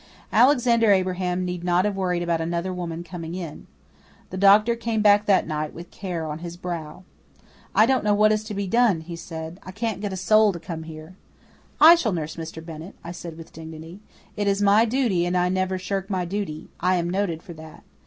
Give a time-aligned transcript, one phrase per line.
[0.33, 3.67] Alexander Abraham need not have worried about another woman coming in.
[4.31, 7.03] The doctor came back that night with care on his brow.
[7.75, 9.59] "I don't know what is to be done," he said.
[9.61, 11.17] "I can't get a soul to come here."
[11.79, 12.65] "I shall nurse Mr.
[12.65, 13.99] Bennett," I said with dignity.
[14.35, 16.71] "It is my duty and I never shirk my duty.
[16.79, 17.83] I am noted for that.